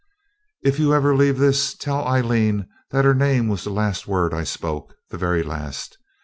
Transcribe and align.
'If 0.63 0.79
you 0.79 0.95
ever 0.95 1.15
leave 1.15 1.37
this, 1.37 1.75
tell 1.75 2.03
Aileen 2.07 2.67
that 2.89 3.05
her 3.05 3.13
name 3.13 3.49
was 3.49 3.63
the 3.63 3.69
last 3.69 4.07
word 4.07 4.33
I 4.33 4.43
spoke 4.43 4.95
the 5.11 5.17
very 5.19 5.43
last. 5.43 5.99